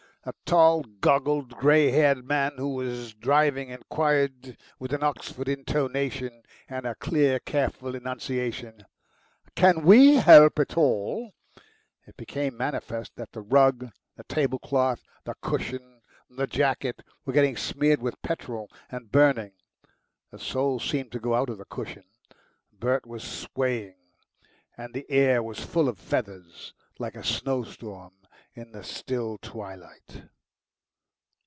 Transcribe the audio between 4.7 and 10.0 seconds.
with an Oxford intonation and a clear, careful enunciation, "Can